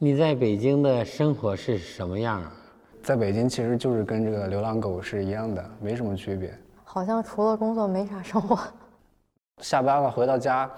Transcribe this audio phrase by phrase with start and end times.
[0.00, 2.40] 你在北京的生活是什么样？
[3.02, 6.56] 在北京其实就是跟这个流浪狗是一样的，没什么区别。
[6.84, 8.56] 好像除了工作没啥生活。
[9.60, 10.70] 下班了回到家，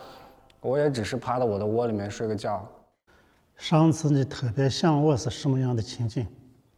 [0.62, 2.66] 我也只是趴到我的窝里面睡个觉。
[3.56, 6.26] 上次你特别想我是什么样的情景？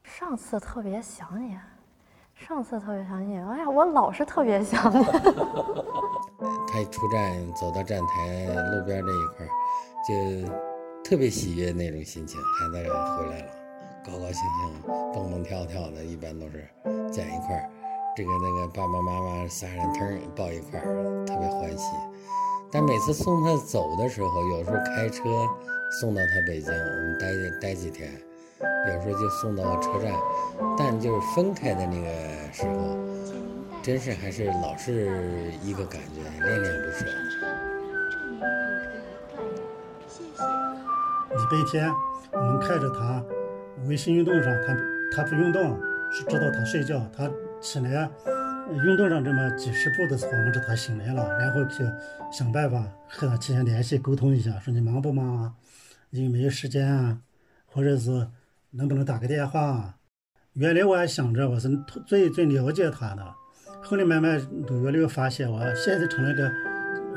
[0.02, 1.56] 上次特别想你，
[2.34, 3.36] 上次特别想你。
[3.38, 5.04] 哎呀，我老是特别想你。
[6.66, 9.50] 他一出站走到站台路边这一块儿，
[10.08, 10.52] 就
[11.12, 13.46] 特别喜悦那种心情，孩子回来了，
[14.02, 14.82] 高高兴兴、
[15.12, 16.66] 蹦蹦跳跳的，一般都是
[17.12, 17.68] 在一块儿。
[18.16, 21.84] 这个那个爸爸妈妈仨人腾抱一块儿，特别欢喜。
[22.72, 25.22] 但每次送他走的时候，有时候开车
[26.00, 27.26] 送到他北京，我们待
[27.60, 28.08] 待几天；
[28.88, 30.14] 有时候就送到车站。
[30.78, 32.08] 但就是分开的那个
[32.54, 32.96] 时候，
[33.82, 37.04] 真是还是老是一个感觉，恋恋不舍。
[41.52, 41.92] 礼拜天
[42.32, 43.22] 我们看着他
[43.86, 44.74] 微信运动上，他
[45.14, 45.78] 他不运动，
[46.10, 47.30] 是知道他睡觉，他。
[47.60, 48.10] 起来，
[48.84, 51.84] 运动上这么几十步的时候，我们知道他醒来了，然后去
[52.32, 55.52] 想办法和他提前联系沟通一下，说你忙不忙啊？
[56.10, 57.18] 有没有时间啊？
[57.66, 58.26] 或者是
[58.70, 59.60] 能不能打个电话？
[59.60, 59.94] 啊
[60.54, 61.68] 原来我还想着我是
[62.04, 63.22] 最最了解他的，
[63.84, 66.50] 后来慢慢都越来越发现，我现在成了个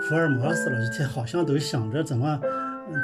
[0.02, 2.39] 福尔摩斯了，一天好像都想着怎么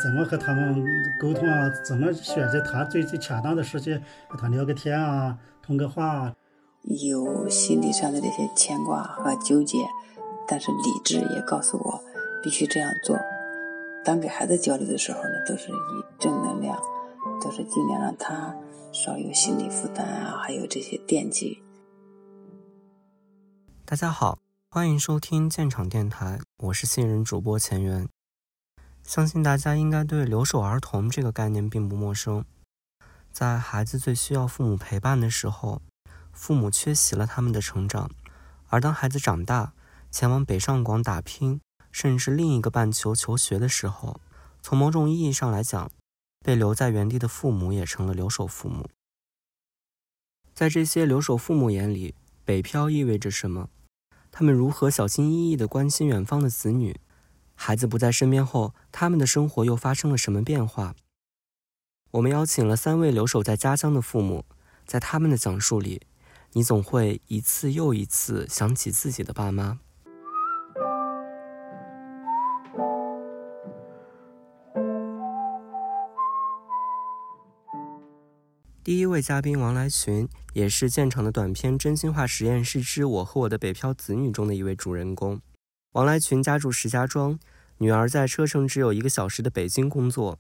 [0.02, 0.84] 怎么和他们
[1.20, 6.08] 沟通啊，怎么选择他最最恰当的时间和他聊个天啊，通个话。
[6.08, 6.36] 啊
[7.06, 9.78] 有心理上的这些牵挂和纠结，
[10.48, 12.04] 但是理智也告诉我
[12.42, 13.16] 必须这样做。
[14.04, 16.76] 当给孩子交流的时候呢，都是以正能量，
[17.40, 18.52] 都是尽量让他
[18.92, 21.62] 少有心理负担啊，还有这些惦记。
[23.86, 24.40] 大家好，
[24.72, 28.08] 欢迎收听建厂电台，我是新人主播钱源。
[29.04, 32.46] 相信大家应该对留守儿童这个概念并不陌生，
[33.32, 35.82] 在孩子最需要父母陪伴的时候。
[36.34, 38.10] 父母缺席了他们的成长，
[38.70, 39.74] 而当孩子长大，
[40.10, 41.60] 前往北上广打拼，
[41.92, 44.22] 甚至另一个半球求学的时候，
[44.62, 45.92] 从某种意义上来讲，
[46.40, 48.90] 被留在原地的父母也成了留守父母。
[50.54, 53.70] 在这些留守父母眼里，北漂意味着什么？
[54.32, 56.98] 他们如何小心翼翼地关心远方的子女？
[57.64, 60.96] 孩子不在身边后，他们的生活又发生了什么变化？
[62.10, 64.46] 我们邀请了三位留守在家乡的父母，
[64.88, 66.02] 在他们的讲述里。
[66.54, 69.80] 你总会一次又一次想起自己的爸妈。
[78.84, 85.40] 第一位嘉宾王来群，也是建厂的短片《真心话实验室之我和我的北漂子女》中的一位主人公。
[85.94, 87.38] 王来群家住石家庄，
[87.80, 90.40] 女儿在车程只有一个小时的北京工作，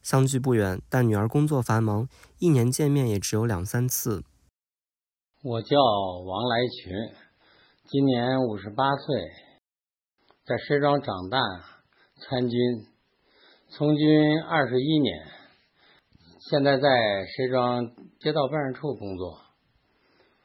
[0.00, 2.08] 相距不远，但女儿工作繁忙，
[2.38, 4.24] 一年见面也只有两三次。
[5.42, 5.76] 我叫
[6.24, 6.94] 王来群，
[7.90, 9.20] 今年五十八岁，
[10.46, 11.38] 在石家庄长大，
[12.16, 12.58] 参军，
[13.68, 15.26] 从军二十一年，
[16.50, 16.88] 现在在
[17.26, 17.86] 石家庄
[18.18, 19.42] 街道办事处工作。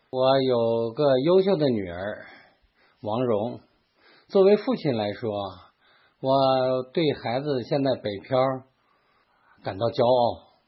[0.09, 2.25] 我有个优秀的女儿
[3.00, 3.62] 王蓉，
[4.27, 5.31] 作为父亲来说，
[6.19, 8.37] 我对孩子现在北漂
[9.63, 10.63] 感到骄傲。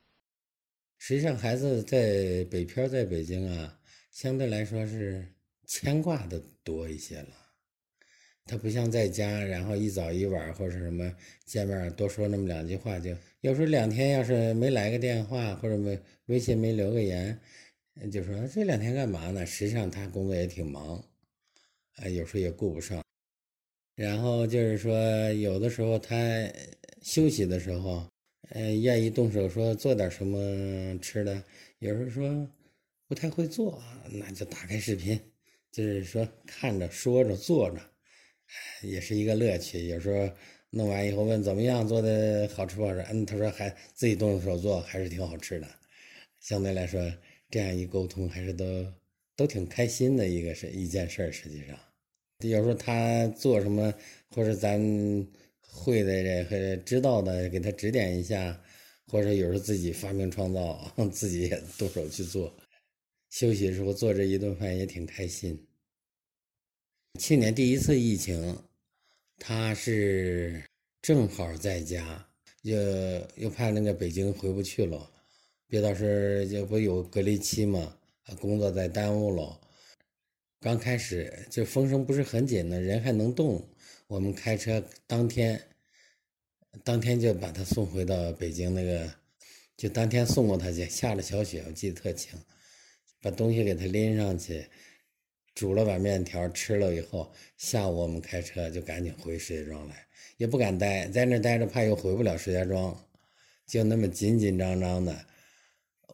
[0.99, 3.73] 实际上，孩子在北漂，在北京啊。
[4.11, 5.33] 相对来说是
[5.65, 7.29] 牵挂的多一些了，
[8.45, 11.11] 他不像在家，然后一早一晚或者什么
[11.45, 17.39] 见面多说那么两句话，就有时候两天要是没来个电话或者没微信没留个言，
[18.11, 19.45] 就说这两天干嘛呢？
[19.45, 21.03] 实际上他工作也挺忙，
[21.97, 23.03] 啊，有时候也顾不上。
[23.97, 24.93] 然后就是说
[25.33, 26.15] 有的时候他
[27.01, 28.07] 休息的时候，
[28.51, 31.43] 呃，愿意动手说做点什么吃的，
[31.79, 32.49] 有时候说。
[33.09, 33.81] 不太会做，
[34.11, 35.17] 那就打开视频，
[35.71, 37.79] 就是说看着、说着、做着，
[38.83, 39.87] 也是一个乐趣。
[39.87, 40.29] 有时候
[40.71, 42.99] 弄完以后问怎么样，做的好吃不好吃？
[43.09, 45.67] 嗯，他说还自己动手做，还是挺好吃的。
[46.41, 46.99] 相对来说，
[47.49, 48.93] 这样一沟通，还是都
[49.37, 51.31] 都挺开心的一个是一件事儿。
[51.31, 51.79] 实际上，
[52.45, 53.91] 有时候他做什么，
[54.29, 54.79] 或者咱
[55.59, 58.61] 会的这和知道的，给他指点一下，
[59.07, 62.55] 或者有时候自己发明创造， 自己也动手去做。
[63.31, 65.67] 休息的时候做这一顿饭也挺开心。
[67.19, 68.55] 去年第一次疫情，
[69.39, 70.63] 他是
[71.01, 72.23] 正好在家，
[72.61, 72.77] 又
[73.35, 75.09] 又怕那个北京回不去了，
[75.67, 77.97] 别到时候就不有隔离期嘛，
[78.39, 79.59] 工作再耽误了。
[80.59, 83.63] 刚开始就风声不是很紧的，人还能动，
[84.07, 85.61] 我们开车当天，
[86.83, 89.07] 当天就把他送回到北京那个
[89.77, 92.39] 就当天送过他去，下了小雪，我记得特清，
[93.21, 94.67] 把东西给他拎上去，
[95.53, 100.07] 煮了碗面条吃了以后，下午我们开车就赶紧回石家庄来，
[100.37, 103.07] 也不敢待在那待着，怕又回不了石家庄，
[103.67, 105.25] 就那么紧紧张张的。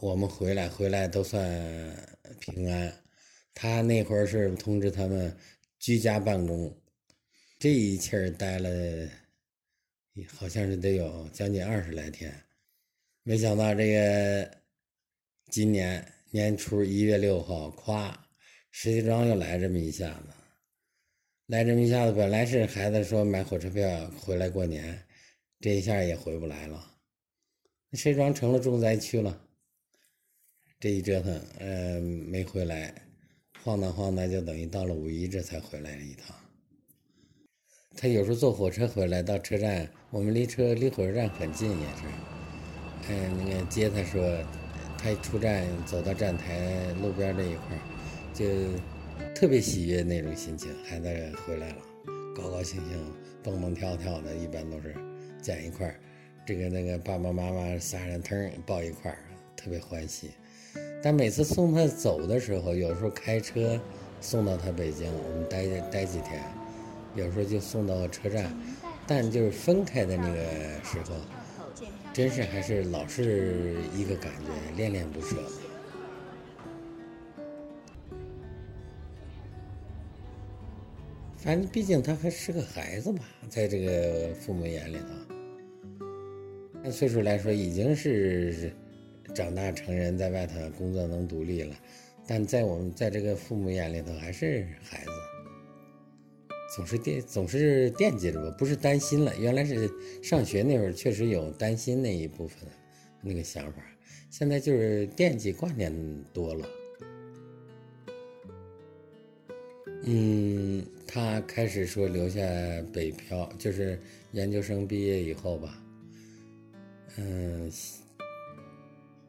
[0.02, 1.42] 我们回来回来都算
[2.42, 3.03] 平安。
[3.54, 5.36] 他那会儿是通知他们
[5.80, 6.76] 居家办公，
[7.60, 9.10] 这一气儿待了，
[10.28, 12.34] 好像是得有将近二十来天。
[13.24, 14.58] 没想到这个
[15.50, 18.14] 今年年初一月六号，咵，
[18.72, 20.28] 石家庄又来这么一下子。
[21.48, 25.06] 来这么一下子，本来是孩子说买火车票回来过年，
[25.60, 26.92] 这一下也回不来了。
[27.94, 29.40] 石家庄成了重灾区了。
[30.80, 32.94] 这一折腾，呃，没回来，
[33.64, 36.36] 晃荡晃荡，就等于到了五一这才回来一趟。
[37.96, 42.04] 他有时候坐火车回来，到车站，我们离车离火车站很近，也是。
[43.08, 44.22] 嗯，那个接他说，
[44.98, 47.80] 他一出站走到站台路边这一块
[48.34, 48.46] 就
[49.34, 51.08] 特别喜悦那种心情，孩子
[51.48, 51.76] 回来了，
[52.36, 54.94] 高高兴兴，蹦蹦跳跳的，一般都是
[55.42, 55.98] 在一块儿，
[56.46, 59.20] 这个那个爸爸妈妈仨人腾抱一块儿，
[59.56, 60.32] 特别欢喜。
[61.06, 63.78] 但每次送他走的时候，有时候开车
[64.22, 66.42] 送到他北京，我们待待几天，
[67.14, 68.50] 有时候就送到车站，
[69.06, 70.40] 但就是分开的那个
[70.82, 71.16] 时候，
[72.14, 75.36] 真是还是老是一个感觉，恋恋不舍。
[81.36, 86.06] 反正毕竟他还是个孩子吧，在这个父母眼里头，
[86.86, 88.74] 按岁数来说已经是。
[89.34, 91.76] 长大成人，在外头工作能独立了，
[92.28, 95.12] 但在我们在这个父母眼里头还是孩子，
[96.76, 99.34] 总是惦总是惦记着吧，不是担心了。
[99.40, 99.90] 原来是
[100.22, 102.68] 上学那会儿确实有担心那一部分
[103.22, 103.82] 那个想法，
[104.30, 105.94] 现在就是惦记挂念
[106.34, 106.68] 多了。
[110.06, 112.42] 嗯，他开始说留下
[112.92, 114.00] 北漂，就是
[114.34, 115.82] 研究生毕业以后吧，
[117.18, 117.72] 嗯。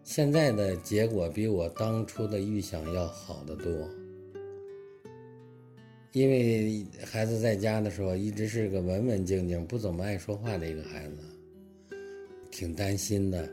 [0.05, 3.89] 现在的结果比我当初的预想要好得多，
[6.13, 11.17] 因为孩子在家的时候一直是个文文静静、不怎么爱说话的一个孩子，
[12.51, 13.51] 挺担心的，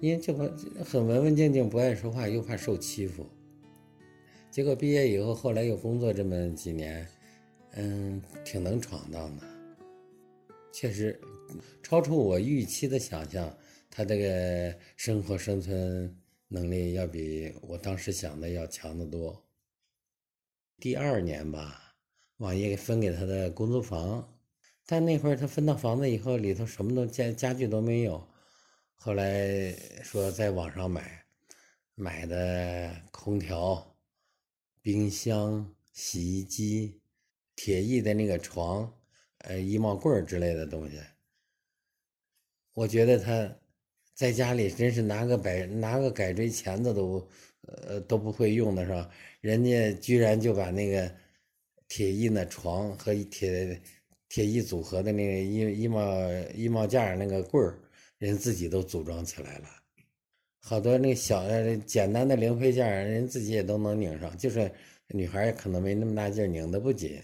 [0.00, 3.26] 因为就很很文文静静、不爱说话，又怕受欺负。
[4.50, 7.08] 结果毕业以后，后来又工作这么几年，
[7.72, 9.44] 嗯，挺能闯荡的，
[10.72, 11.18] 确实
[11.82, 13.50] 超出我预期的想象。
[13.96, 16.14] 他这个生活生存
[16.48, 19.48] 能力要比我当时想的要强得多。
[20.78, 21.96] 第二年吧，
[22.36, 24.38] 网爷给分给他的公租房，
[24.84, 28.28] 但那会儿他分到房子以后，里头什么都家家具都没有。
[28.96, 29.72] 后来
[30.02, 31.24] 说在网上买，
[31.94, 33.96] 买的空调、
[34.82, 37.00] 冰箱、洗衣机、
[37.54, 38.94] 铁艺的那个床、
[39.38, 41.00] 呃衣帽柜之类的东西。
[42.74, 43.56] 我觉得他。
[44.16, 47.28] 在家里真是拿个摆拿个改锥钳子都，
[47.60, 49.10] 呃都不会用的是吧？
[49.42, 51.08] 人家居然就把那个
[51.86, 53.78] 铁艺那床和铁
[54.30, 56.02] 铁艺组合的那个衣衣帽
[56.54, 57.78] 衣帽架那个柜儿，
[58.16, 59.68] 人自己都组装起来了。
[60.62, 64.72] 好多那小的简单的零配件，人自己也都能拧上，就是
[65.08, 67.20] 女孩可能没那么大劲拧的不紧。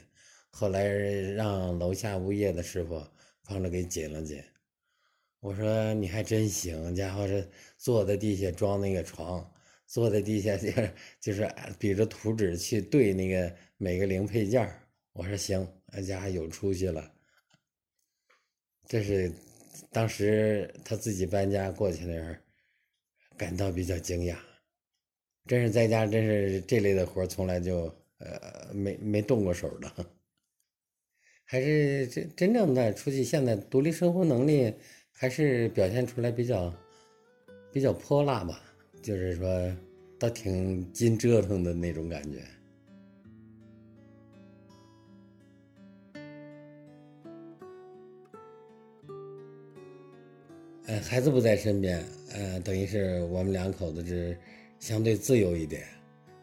[0.50, 3.02] 后来让楼下物业的师傅
[3.47, 4.38] 帮着给紧了紧。
[5.42, 7.44] 我说你还真行，家伙这
[7.76, 9.44] 坐在地下装那个床，
[9.88, 14.72] 坐在地下 就是就是比着图纸去对那个每个零配件
[15.12, 17.12] 我说行，俺家伙有出息了。
[18.87, 19.32] 这是
[19.90, 22.40] 当时他自己搬家过去那会儿，
[23.37, 24.37] 感到比较惊讶。
[25.49, 29.92] 真是在家真是这类的活从来就呃没没动过手的，
[31.44, 34.72] 还是真真正的出去现在独立生活能力。
[35.12, 36.75] 还是表现出来比较
[37.73, 38.61] 比较泼辣吧，
[39.00, 39.76] 就是说，
[40.19, 42.38] 倒挺经折腾的那种感觉。
[50.87, 54.37] 呃，孩子不在身边，呃，等于是我们两口子是
[54.81, 55.87] 相对自由一点，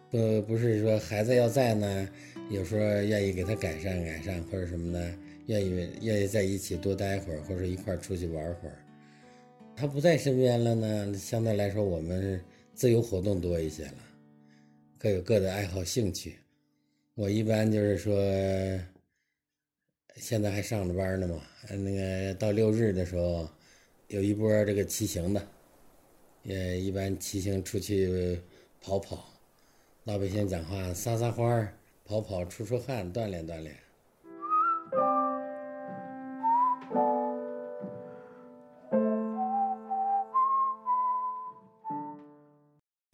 [0.10, 2.10] 不不是说孩子要在呢，
[2.50, 5.14] 有时候愿意给他改善改善或者什么的。
[5.50, 8.78] 愿意愿意在一起多待会儿，或者一块儿出去玩会儿。
[9.76, 12.40] 他不在身边了呢，相对来说我们
[12.76, 13.96] 自由活动多一些了，
[15.00, 16.36] 各有各的爱好兴趣。
[17.16, 18.14] 我一般就是说，
[20.18, 23.50] 现在还上着班呢嘛，那个到六日的时候，
[24.10, 25.42] 有一波这个骑行的，
[26.44, 28.40] 也一般骑行出去
[28.82, 29.34] 跑跑，
[30.04, 31.74] 老百姓讲话撒撒欢儿，
[32.06, 33.76] 跑跑出出汗，锻炼锻炼。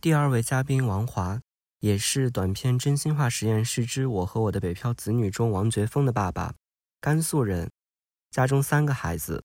[0.06, 1.42] 第二位嘉宾王华，
[1.80, 6.54] 也是短片《真心话实验室之我和我的北漂子女》中王觉峰的爸爸，
[7.02, 7.72] 甘肃人，
[8.30, 9.44] 家中三个孩子，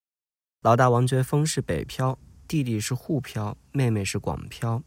[0.60, 4.82] 老大王觉峰是北漂，弟弟是沪漂，妹妹是广漂。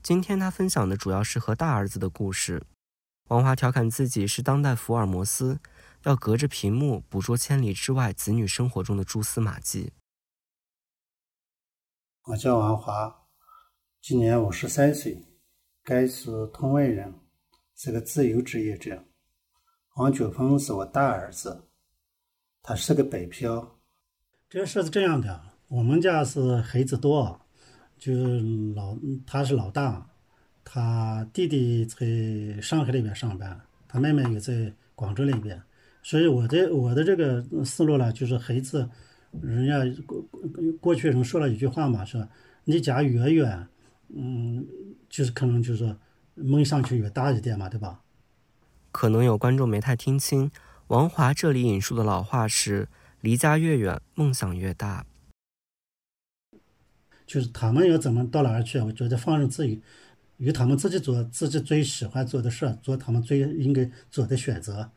[0.00, 2.64] 今天他分享的主要是和大儿子的故事。
[3.30, 5.58] 王华调侃自己是当代福尔摩斯，
[6.04, 9.92] 要隔着屏幕捕捉千里之外子女生活中的蛛丝马迹。
[12.26, 13.23] 我叫王华。
[14.06, 15.16] 今年五十三岁，
[15.82, 17.10] 甘肃通渭人，
[17.74, 19.02] 是个自由职业者。
[19.96, 21.64] 王觉峰是我大儿子，
[22.62, 23.78] 他是个北漂。
[24.50, 27.40] 这事是这样的，我们家是孩子多，
[27.96, 28.12] 就
[28.74, 28.94] 老
[29.26, 30.06] 他是老大，
[30.62, 33.58] 他弟弟在上海那边上班，
[33.88, 35.58] 他妹妹也在广州那边。
[36.02, 38.86] 所以我的我的这个思路呢，就是孩子，
[39.40, 40.22] 人家过
[40.78, 42.28] 过去人说了一句话嘛，说
[42.64, 43.66] 离家越远。
[44.08, 44.66] 嗯，
[45.08, 45.96] 就是可能就是
[46.34, 48.02] 梦想就越大一点嘛，对吧？
[48.92, 50.50] 可能有观众没太听清，
[50.88, 52.88] 王华这里引述的老话是
[53.20, 55.06] “离家越远，梦想越大”。
[57.26, 58.78] 就是他们要怎么到哪儿去？
[58.80, 59.78] 我觉得放任自由，
[60.36, 64.90] 由他们自己做自己最喜欢做的事，做他们最应该做的选择。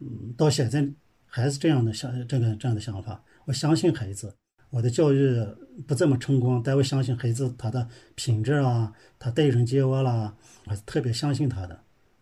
[0.00, 0.86] 嗯，到现在
[1.26, 3.22] 还是这样的想，这个这样的想法。
[3.46, 4.36] 我相信孩子。
[4.70, 5.44] 我的教育
[5.86, 10.34] 不怎么成功，但我相信孩子他的品质啊，他待人接物啦，
[10.66, 11.80] 我是特别相信他的。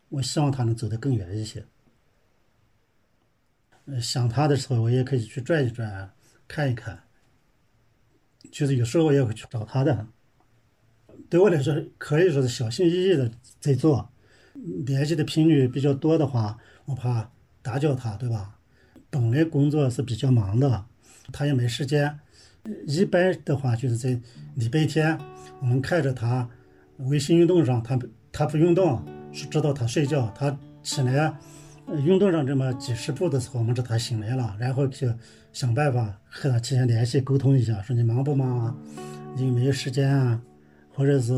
[0.09, 1.65] 我希望他能走得更远一些。
[4.01, 6.13] 想他的时候，我也可以去转一转，
[6.47, 7.03] 看一看。
[8.53, 10.07] 就是有时候我也会去找他的。
[11.29, 14.09] 对我来说，可以说是小心翼翼的在做。
[14.87, 18.59] 联系的频率比较多的话，我怕打搅他，对吧？
[19.11, 20.87] 本来工作是比较忙的，
[21.33, 22.19] 他也没时间。
[22.87, 24.19] 一般的话，就是在
[24.55, 25.19] 礼拜天，
[25.61, 26.49] 我们看着他
[26.99, 27.99] 微信运动上，他
[28.33, 31.35] 他不运动，是直到他睡觉，他起来
[32.05, 35.13] 运动上这么几十步的时候，我们知道他醒来了，然后就
[35.53, 38.77] 想办法和他提前联系沟通一下，说你忙不忙啊？
[39.37, 40.41] 你有没有时间啊？
[40.93, 41.33] 或者是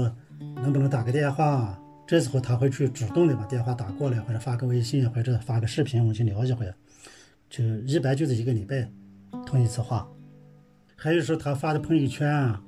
[0.57, 1.79] 能不能打个电话？
[2.07, 6.73] 这时候他会去主动的把电话打过来，或者发个微信，或者发个视频，我们去聊一会。
[7.51, 8.89] 就一般就是一个礼拜
[9.45, 10.09] 通一次话。
[11.01, 12.61] 还有说他发的朋友圈啊，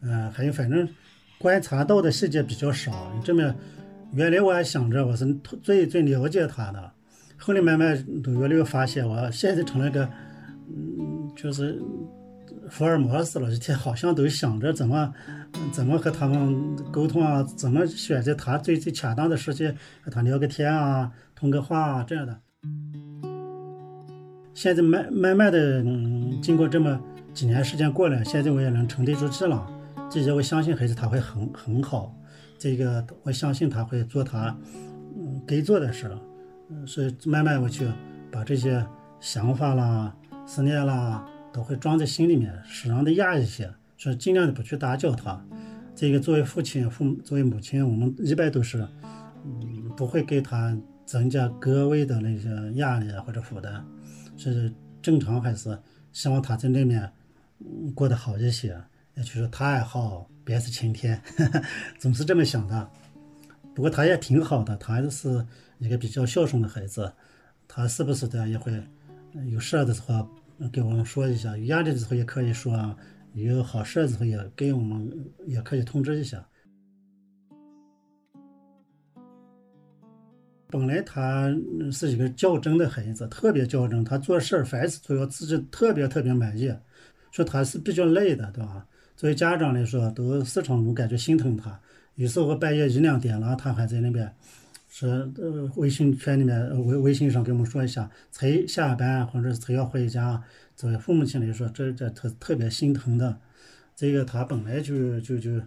[0.00, 0.88] 嗯，还有反正
[1.36, 3.12] 观察到的细节比较少。
[3.22, 3.54] 这么，
[4.14, 5.26] 原来我还想着我是
[5.62, 6.92] 最最了解他的，
[7.36, 10.08] 后来慢慢都越来越发现，我现在成了个，
[10.66, 11.78] 嗯，就是
[12.70, 13.52] 福尔摩斯了。
[13.52, 15.12] 一天好像都想着怎么
[15.70, 22.40] 怎么和他们沟通啊，怎么选择他最最恰当的时间和他聊个天啊，通个话啊这样的。
[24.54, 26.98] 现在慢慢慢的，嗯，经过这么。
[27.34, 29.68] 几年时间过了，现在我也能沉得住气了。
[30.08, 32.16] 这些我相信孩子他会很很好，
[32.56, 34.56] 这个我相信他会做他
[35.16, 36.08] 嗯该做的事。
[36.68, 37.88] 嗯，所以慢慢我去
[38.30, 38.86] 把这些
[39.18, 40.14] 想法啦、
[40.46, 45.44] 思念啦，都会装在心里面，适当的压一些，所以尽量的不去打搅他。
[45.96, 48.86] 这个作为父亲、父母作为母亲，我们一般都是
[49.44, 53.84] 嗯不会给他增加格外的那些压力或者负担，
[54.36, 54.72] 是
[55.02, 55.76] 正常还是
[56.12, 57.10] 希望他在那面。
[57.94, 58.80] 过得好一些，
[59.14, 61.20] 也就是他爱好便是晴天，
[61.98, 62.90] 总是这么想的。
[63.74, 65.44] 不过他也挺好的，他还是
[65.78, 67.12] 一个比较孝顺的孩子。
[67.66, 68.82] 他时不时的也会
[69.50, 70.28] 有事儿的时候
[70.72, 72.96] 给我们说一下，有压力的时候也可以说，
[73.32, 75.10] 有好事的时候也给我们
[75.46, 76.46] 也可以通知一下。
[80.68, 81.48] 本来他
[81.90, 86.72] 是一个较真的孩子，特别较真，他做事凡事都要自己特别特别满意。
[87.34, 88.86] 说他是比较累的，对吧？
[89.16, 91.80] 作为家长来说，都时常我感觉心疼他。
[92.14, 94.32] 有时候半夜一两点了，他还在那边，
[94.88, 100.40] 说呃微信圈里面微微信上给我们说一下，才下班或者是才要回家。
[100.76, 103.36] 作为父母亲来说，这这特特别心疼的。
[103.96, 105.60] 这个他本来就就就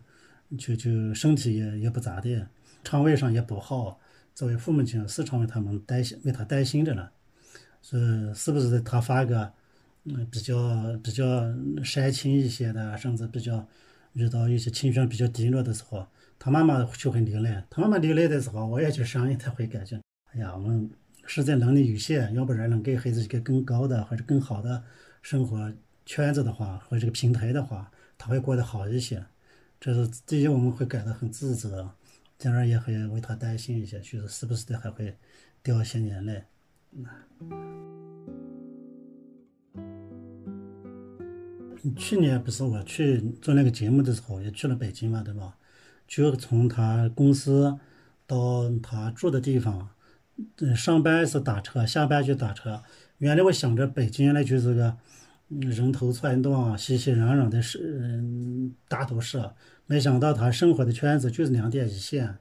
[0.57, 2.41] 就就身体也也不咋地，
[2.85, 3.99] 肠胃上也不好。
[4.33, 7.09] 作为父母亲，时常为他们担心，为他担心着呢。
[7.81, 9.51] 是是不是他发个？
[10.09, 11.25] 嗯，比较比较
[11.83, 13.67] 煽情一些的，甚至比较
[14.13, 16.07] 遇到一些情绪比较低落的时候，
[16.39, 17.61] 他妈妈就会流泪。
[17.69, 19.99] 他妈妈流泪的时候，我也就相应他会感觉，
[20.31, 20.89] 哎呀，我们
[21.25, 24.81] 实在能力有限，要不然能给孩子一个更高的或者更好的
[25.21, 25.71] 生活
[26.05, 29.25] 圈子的话，或者这个平台的话，他会过得好一些。
[29.79, 31.91] 这是第一，我们会感到很自责，
[32.37, 35.15] 第二也会为他担心一些，就是时不时的还会
[35.61, 36.43] 掉一些眼泪。
[36.91, 37.09] 那
[41.95, 45.55] 去年不是我去做那个节目的时候，也去了北京嘛，对吧？
[46.07, 47.77] 就从他公司
[48.25, 49.89] 到他住的地方，
[50.75, 52.81] 上班是打车，下班就打车。
[53.17, 54.95] 原来我想着北京那就是个
[55.49, 59.41] 人头攒动、熙熙攘攘的市，嗯，大都市。
[59.85, 62.37] 没想到他生活的圈子就是两点一线，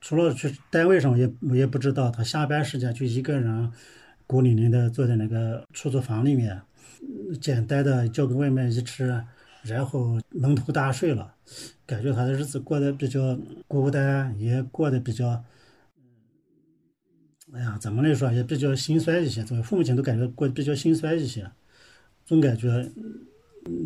[0.00, 3.70] 除了去单位上，也我也不知道他下班时间就一个人
[4.26, 6.62] 孤零零的坐在那个出租房里面。
[7.40, 9.24] 简单的叫个外卖一吃，
[9.62, 11.34] 然后蒙头大睡了，
[11.86, 15.44] 感觉他的日子过得比较孤单，也过得比较，
[17.52, 19.42] 哎呀，怎么来说也比较心酸一些。
[19.44, 21.50] 作为父母亲都感觉过得比较心酸一些，
[22.24, 22.90] 总感觉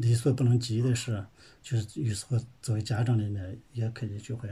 [0.01, 1.25] 力所不能及的事，
[1.63, 4.49] 就是有时候作为家长里面也可以就会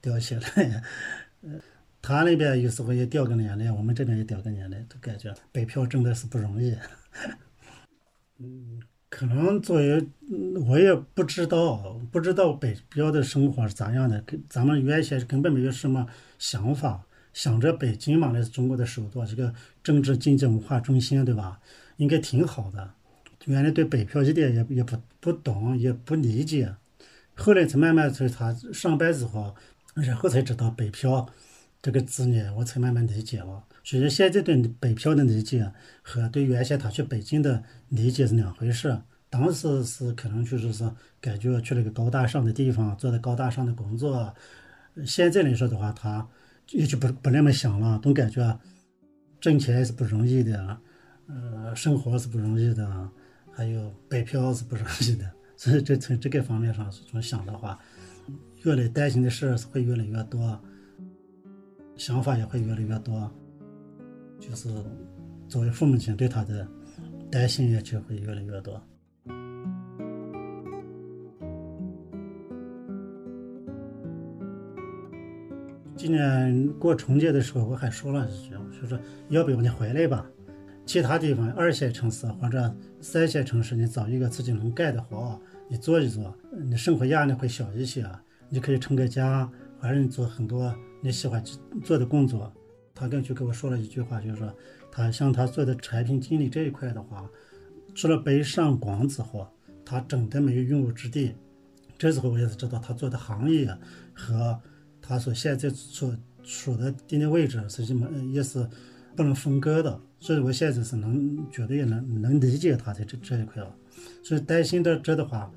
[0.00, 0.82] 掉下来。
[2.00, 6.76] 他那边有时候也掉个眼泪，我们这边也掉个眼泪，都感觉北漂真的是不容易。
[8.40, 10.06] 嗯，可能作为
[10.66, 14.20] 我也不知道，不知道北漂的生活是咋样的。
[14.22, 16.06] 跟咱们原先根本没有什么
[16.38, 19.52] 想法，想着北京嘛，那是中国的首都，这个
[19.82, 21.60] 政治经济文化中心，对吧？
[21.96, 22.94] 应该挺好的。
[23.46, 26.74] 原来对北漂一点也也不不懂，也不理解。
[27.34, 29.54] 后来才慢慢在他上班之后，
[29.94, 31.28] 然后才知道北漂
[31.82, 33.64] 这个字呢，我才慢慢理解了。
[33.88, 38.94] 其实现在对北漂的理解和对原先他去北京的理解是两回事。
[39.30, 44.34] 当时是可能就是说感觉去了个高大上的地方，做的高大上的工作。
[45.06, 46.28] 现在来说的话，他
[46.68, 48.60] 也就不不那么想了，总感觉
[49.40, 50.78] 挣钱是不容易的，
[51.26, 53.10] 呃，生活是不容易的，
[53.54, 55.24] 还有北漂是不容易的。
[55.56, 57.78] 所以这从这个方面上从想的话，
[58.64, 60.60] 越来担心的事是会越来越多，
[61.96, 63.32] 想法也会越来越多。
[64.38, 64.68] 就是
[65.48, 66.66] 作为父母亲对他的
[67.30, 68.80] 担心也就会越来越多。
[75.96, 78.98] 今年过春节的时候，我还说了一句，我说
[79.30, 80.24] 要不你回来吧？
[80.86, 88.08] 其他地方二线城市或者三线城市，你找一个自己能干的活，你做一做，你生活压力会小一些，
[88.48, 91.42] 你可以成个家，或者你做很多你喜欢
[91.82, 92.50] 做的工作。
[92.98, 94.52] 他跟就跟我说了一句话，就是说，
[94.90, 97.30] 他像他做的产品经理这一块的话，
[97.94, 99.46] 除了北上广之后，
[99.84, 101.32] 他真的没有用武之地。
[101.96, 103.72] 这时候我也是知道，他做的行业
[104.12, 104.60] 和
[105.00, 108.66] 他所现在所处的地理位置是什么，也是
[109.14, 110.00] 不能分割的。
[110.18, 113.72] 所以我现在是能绝对也能能理解他的这这一块了。
[114.24, 115.48] 所以担心的这的话，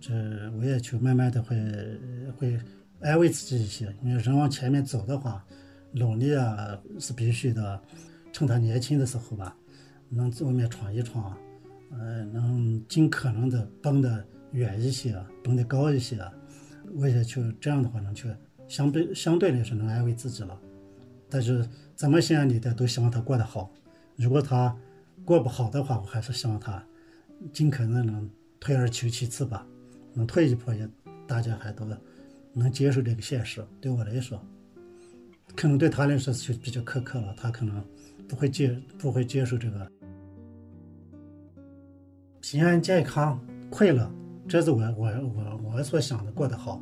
[0.00, 0.14] 这
[0.56, 1.56] 我也就慢慢的会
[2.36, 2.56] 会
[3.00, 5.44] 安慰自己一些，因为人往前面走的话。
[5.92, 7.80] 努力啊是必须的，
[8.32, 9.56] 趁他年轻的时候吧，
[10.08, 11.36] 能在外面闯一闯，
[11.90, 16.22] 呃，能尽可能的蹦得远一些，蹦得高一些，
[16.94, 18.28] 我也就这样的话能去
[18.68, 20.60] 相对相对来说能安慰自己了。
[21.30, 23.70] 但是怎么想你的都希望他过得好，
[24.16, 24.76] 如果他
[25.24, 26.84] 过不好的话，我还是希望他
[27.52, 29.66] 尽可能能退而求其次吧，
[30.12, 30.88] 能退一步也
[31.26, 31.86] 大家还都
[32.52, 33.64] 能接受这个现实。
[33.80, 34.38] 对我来说。
[35.58, 37.84] 可能对他来说就比较苛刻了，他可能
[38.28, 39.90] 不会接不会接受这个
[42.40, 44.08] 平安健康快乐，
[44.48, 46.80] 这是我我我我所想的过得好。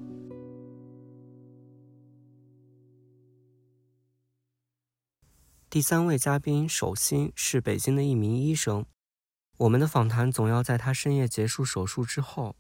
[5.71, 8.85] 第三位嘉宾手心是北京的一名医生，
[9.57, 12.55] 我们的访谈总要在他深夜结束手术之后。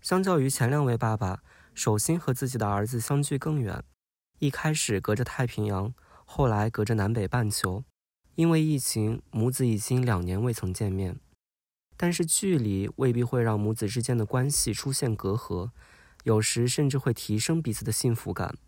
[0.00, 1.42] 相较于前两位爸爸，
[1.74, 3.82] 手心和自己的儿子相距更远。
[4.38, 5.94] 一开始隔着太平洋，
[6.24, 7.84] 后来隔着南北半球，
[8.34, 11.18] 因为疫情，母子已经两年未曾见面。
[11.96, 15.70] 但是距离未必会让母子之间的关系出现隔阂，
[16.24, 18.58] 有时甚至会提升彼此的幸福感。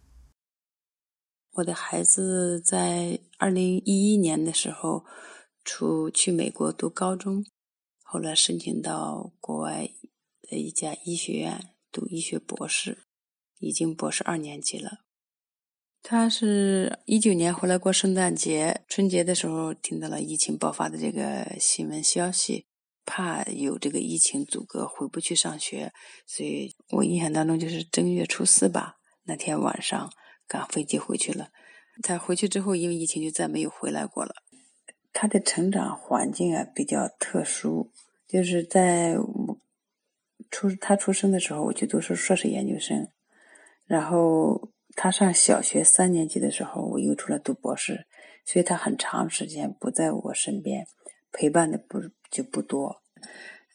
[1.54, 5.04] 我的孩子在二零一一年的时候
[5.64, 7.44] 出去美国读高中，
[8.04, 9.90] 后来申请到国外
[10.42, 13.06] 的一家医学院读医学博士，
[13.58, 15.05] 已经博士二年级了。
[16.08, 22.64] 他是一九年回来过圣诞节、春节的时候，听到了疫情爆发的这个新闻消息，
[23.04, 25.92] 怕有这个疫情阻隔，回不去上学，
[26.24, 30.08] 所以我印象当中就是正月初四吧，那天晚上
[30.46, 31.48] 赶飞机回去了。
[32.04, 34.36] 他回去之后，因为疫情就再没有回来过了。
[35.12, 37.90] 他的成长环境啊比较特殊，
[38.28, 39.58] 就是在我
[40.52, 43.08] 出他出生的时候，我就读是硕士研究生，
[43.86, 48.06] 然后他上小学三年级的时候，我又出来读博士，
[48.46, 50.86] 所以他很长时间不在我身边，
[51.30, 53.02] 陪伴的不就不多。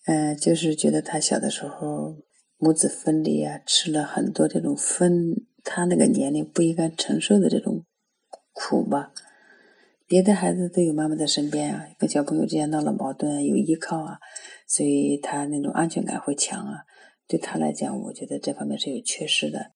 [0.07, 2.15] 嗯，就是觉得他小的时候
[2.57, 7.85] 母子分离啊，吃了很多这种分他那个年龄不应该承受的这种
[8.51, 9.13] 苦吧。
[10.07, 14.17] 别的孩子都有妈妈在身边啊，跟小朋友之间闹了矛盾有依靠啊，
[14.67, 16.79] 所以他那种安全感会强啊。
[17.27, 19.71] 对他来讲，我觉得这方面是有缺失的。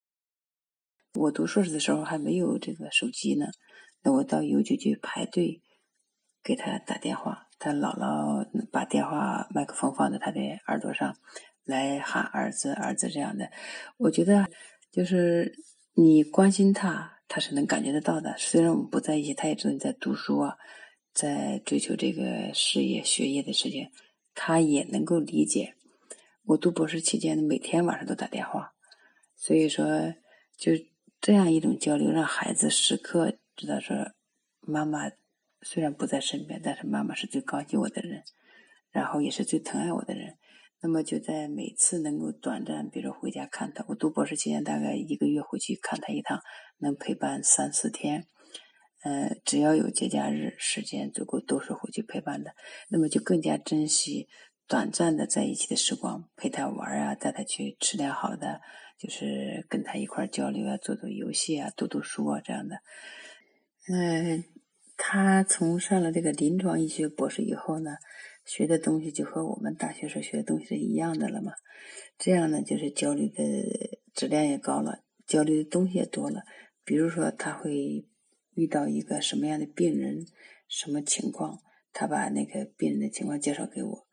[1.15, 3.47] 我读硕士的时候还没有这个手机呢，
[4.03, 5.61] 那我到邮局去排队
[6.43, 11.15] 给他打电话，他姥姥把电话麦克风放在他的耳朵上，
[11.63, 13.49] 来喊儿子儿子这样的。
[13.97, 14.47] 我觉得
[14.91, 15.55] 就是
[15.93, 17.13] 你关心他。
[17.27, 20.55] 他是能感觉得到的，虽然我们不在一起，他也知道你在读书啊，
[21.11, 23.89] 在追求这个事业、学业的事情，
[24.35, 25.73] 他也能够理解。
[26.43, 28.73] 我读博士期间，每天晚上都打电话，
[29.35, 30.13] 所以说
[30.55, 30.73] 就
[31.25, 34.11] 这样一种交流，让孩子时刻知道说，
[34.61, 35.09] 妈妈
[35.63, 38.21] 虽然不在身边，但是妈妈是最关心我的人，
[38.91, 40.37] 然后也是最疼爱我的人。
[40.81, 46.39] 那么就在每次能够短暂，比如回家看他，我读博士期间大概一个月回去看他一趟，
[46.77, 48.27] 能陪伴三四天。
[49.01, 52.51] 呃，只要有节假日时间足够，都是回去陪伴的。
[52.89, 54.27] 那么就更加珍惜
[54.67, 58.61] 短暂的在一起的时光，陪他玩啊，带他去吃点好的，
[58.97, 62.77] 就是跟他一块交流啊，做做游戏啊，读读书啊这样的。
[63.87, 64.43] 嗯，
[64.97, 67.97] 他从上了这个临床医学博士以后呢。
[68.47, 71.53] 学的东西就和我们大学时候学的东西是一样的了嘛？
[72.19, 76.43] 这样呢，就是交流的质量也高了，交流的东西也多了。
[76.83, 78.05] 比如说，他会
[78.53, 80.27] 遇到一个什么样的病人，
[80.67, 81.59] 什么情况，
[81.91, 84.05] 他把那个病人的情况介绍给我，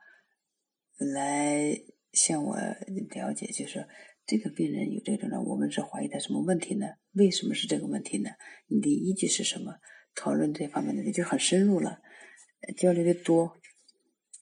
[0.96, 1.78] 来
[2.14, 3.86] 向我了解，就是
[4.26, 6.86] 这个病人有这种呢，我们是怀疑他什么问题呢？
[7.12, 8.30] 为什么是这个问题呢？
[8.68, 9.74] 你的依据是什么？
[10.14, 11.98] 讨论这方面的就很深入了，
[12.76, 13.56] 交流的多。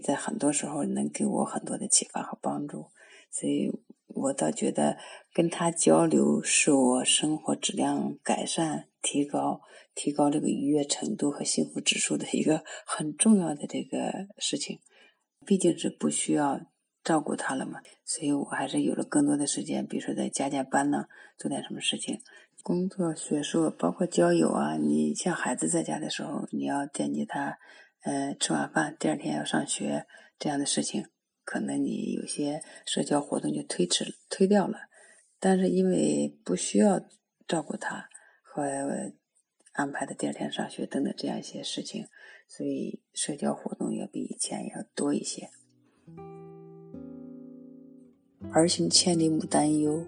[0.02, 2.86] 在很多时候能给我很多的启发和帮助，
[3.30, 3.70] 所以
[4.06, 4.96] 我倒觉得
[5.34, 9.60] 跟他交流是我生活质量改善、提高、
[9.94, 14.80] 提高这个愉悦程度和幸福指数的一个很重要的这个事情。
[15.46, 16.60] 毕竟是不需要
[17.02, 22.20] 照顾他了嘛，所以我还是有了更多的时间，比如说在加加班呢，做点什么事情，
[22.62, 24.76] 工作、学术，包括交友啊。
[24.76, 27.58] 你像孩子在家的时候，你要惦记他。
[28.02, 30.06] 呃，吃完饭第二天要上学
[30.38, 31.04] 这样的事情，
[31.44, 34.78] 可能你有些社交活动就推迟推掉了。
[35.38, 36.98] 但是因为不需要
[37.46, 38.08] 照顾他
[38.42, 39.12] 和
[39.72, 42.06] 安排的第二天上学等等这样一些事情，
[42.48, 45.50] 所以社交活动要比以前要多一些。
[48.52, 50.06] 儿行千里母担忧，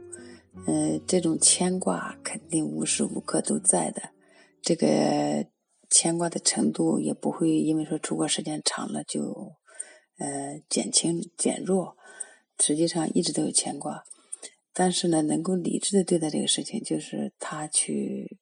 [0.67, 4.11] 呃，这种牵挂肯定无时无刻都在的。
[4.61, 5.47] 这个。
[5.95, 9.53] 牵挂的程度也不会因为说出国时间长了就，
[10.17, 11.99] 呃减轻减弱，
[12.59, 14.03] 实际上一直都有牵挂，
[14.73, 18.39] 但是呢，能够理智的对待这个事情，就是他去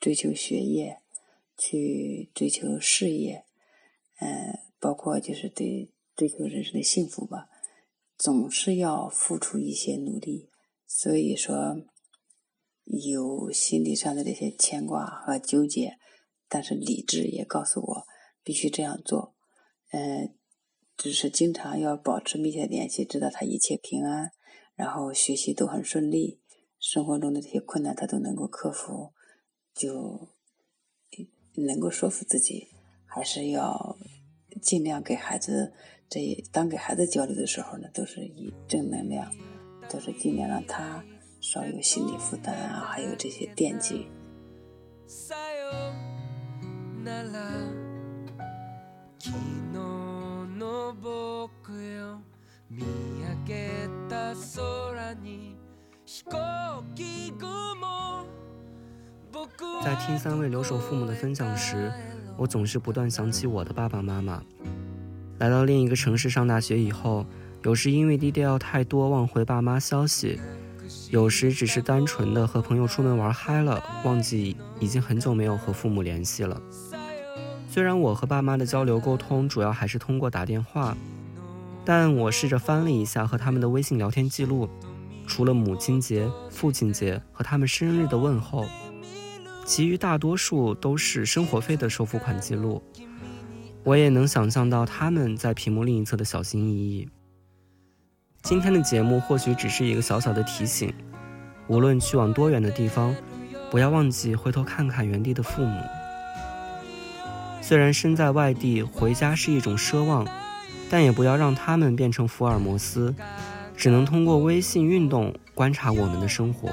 [0.00, 0.98] 追求学业，
[1.56, 3.44] 去追求事业，
[4.18, 7.48] 呃，包括就是对追求人生的幸福吧，
[8.20, 10.50] 总是要付出一些努力，
[10.86, 11.74] 所以说
[12.84, 15.96] 有心理上的这些牵挂和纠结。
[16.46, 18.06] 但是理智也告诉我
[18.42, 19.34] 必须这样做，
[19.92, 20.34] 嗯，
[20.98, 24.32] 只是经常要保持密切联系，知道他一切平安，
[24.74, 26.42] 然后学习都很顺利，
[26.78, 29.14] 生活中的这些困难他都能够克服，
[29.72, 30.28] 就
[31.54, 32.68] 能够说服自己，
[33.06, 33.96] 还是要
[34.60, 35.72] 尽量给孩子
[36.10, 36.20] 这
[36.50, 39.30] 当给孩子交流的时候呢，都是以正能量，
[39.88, 41.00] 都是尽量让他
[41.40, 44.08] 少有心理负担啊，还有这些惦记。
[59.80, 61.92] 在听三位留守父母的分享时，
[62.36, 64.42] 我总是不断想起我的爸爸妈妈。
[65.40, 67.24] 来到另一个城市上大学以后，
[67.62, 70.38] 有时因为 DDL 太多忘回爸妈消息，
[71.08, 76.60] 有时只是单纯的和朋友出门玩嗨了，忘记已经很久没有和父母联系了。
[77.70, 80.94] 虽然我和爸妈的交流沟通主要还是通过打电话，
[81.86, 84.68] 但我试着翻了一下和他们的微信聊天记录，
[85.26, 88.66] 除了母亲节、父亲节和他们生日的问候，
[89.64, 92.82] 其余大多数都是生活费的收付款记录。
[93.82, 97.08] 我也能想象到他们在屏幕另一侧的小心翼翼。
[98.42, 100.92] 今天的节目或许只是一个小小的提醒，
[101.66, 103.14] 无论去往多远的地方，
[103.70, 105.80] 不要忘记回头看看原地的父母。
[107.62, 110.26] 虽然身在外地，回家是一种奢望，
[110.90, 113.14] 但也不要让他们变成福尔摩斯，
[113.76, 116.68] 只能通过微信运动观察我们的生活。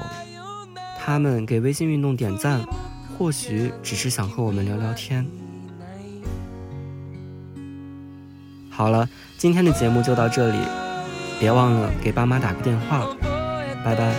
[0.97, 2.65] 他们给微信运动点赞，
[3.17, 5.25] 或许只是想和我们聊聊天。
[8.77, 9.09] 好了，
[9.39, 10.59] 今天的节目就到这里，
[11.39, 13.07] 别忘了给爸妈打个电话，
[13.83, 14.13] 拜拜。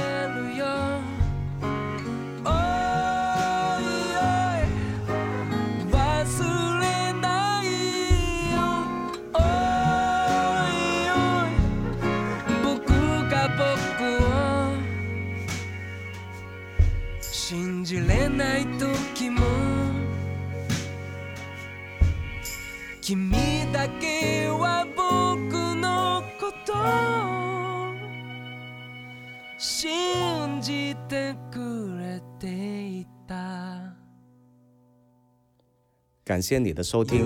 [36.28, 37.24] 感谢你的收听，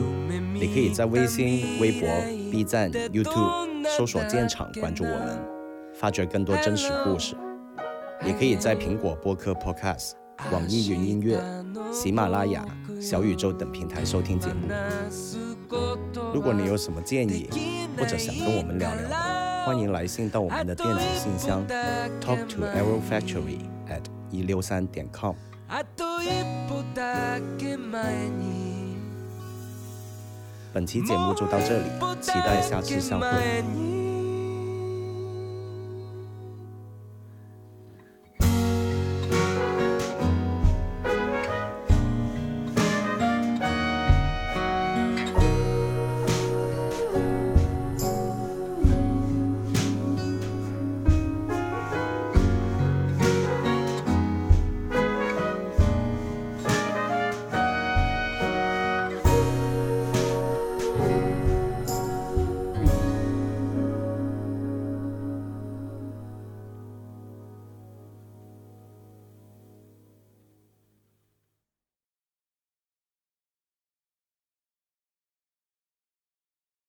[0.55, 2.09] 你可以在微信、微博、
[2.53, 5.45] B 站、YouTube 搜索“建厂”关注我们，
[5.93, 7.35] 发掘更多真实故事。
[8.25, 10.13] 也可以在苹果播客 Podcast、
[10.53, 11.43] 网易云音乐、
[11.93, 12.65] 喜马拉雅、
[13.01, 14.69] 小宇宙等平台收听节目。
[16.33, 17.49] 如果你有什么建议，
[17.99, 19.09] 或者想跟我们聊聊，
[19.67, 21.67] 欢迎来信到我们的电子信箱
[22.21, 25.35] talk to arrow factory at 一六三点 com。
[30.73, 31.85] 本期节目就到这里，
[32.21, 34.02] 期待下次相会。